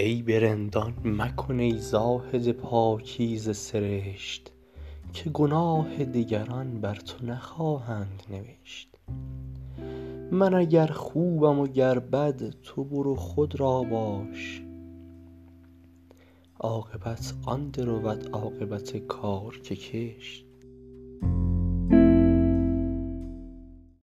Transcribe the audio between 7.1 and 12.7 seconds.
نخواهند نوشت. من اگر خوبم و گر بد